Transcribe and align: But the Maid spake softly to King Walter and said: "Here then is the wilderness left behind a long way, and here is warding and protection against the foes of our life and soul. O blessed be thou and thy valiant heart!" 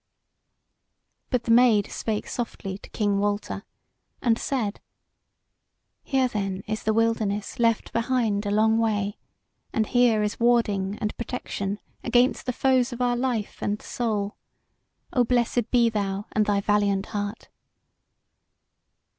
But 1.29 1.43
the 1.43 1.51
Maid 1.51 1.91
spake 1.91 2.25
softly 2.25 2.79
to 2.79 2.89
King 2.89 3.19
Walter 3.19 3.65
and 4.19 4.35
said: 4.39 4.81
"Here 6.01 6.27
then 6.27 6.63
is 6.65 6.81
the 6.81 6.93
wilderness 6.95 7.59
left 7.59 7.93
behind 7.93 8.47
a 8.47 8.49
long 8.49 8.79
way, 8.79 9.19
and 9.71 9.85
here 9.85 10.23
is 10.23 10.39
warding 10.39 10.97
and 10.99 11.15
protection 11.17 11.79
against 12.03 12.47
the 12.47 12.51
foes 12.51 12.91
of 12.91 12.99
our 12.99 13.15
life 13.15 13.61
and 13.61 13.79
soul. 13.79 14.37
O 15.13 15.23
blessed 15.23 15.69
be 15.69 15.87
thou 15.87 16.25
and 16.31 16.47
thy 16.47 16.61
valiant 16.61 17.05
heart!" 17.13 17.49